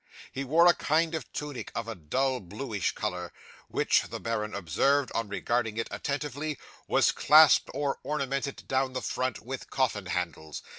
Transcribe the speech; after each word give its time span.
He 0.31 0.43
wore 0.43 0.65
a 0.65 0.73
kind 0.73 1.13
of 1.13 1.31
tunic 1.31 1.71
of 1.75 1.87
a 1.87 1.93
dull 1.93 2.39
bluish 2.39 2.93
colour, 2.93 3.31
which, 3.67 4.01
the 4.09 4.19
baron 4.19 4.55
observed, 4.55 5.11
on 5.13 5.29
regarding 5.29 5.77
it 5.77 5.87
attentively, 5.91 6.57
was 6.87 7.11
clasped 7.11 7.69
or 7.75 7.99
ornamented 8.01 8.67
down 8.67 8.93
the 8.93 9.03
front 9.03 9.41
with 9.41 9.69
coffin 9.69 10.07
handles. 10.07 10.63